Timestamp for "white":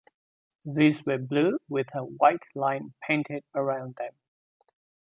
2.03-2.47